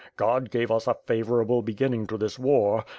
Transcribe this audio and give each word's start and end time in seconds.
God 0.17 0.49
gave 0.49 0.71
us 0.71 0.87
a 0.87 0.95
favorable 1.05 1.61
beginning 1.61 2.07
to 2.07 2.17
this 2.17 2.39
war. 2.39 2.85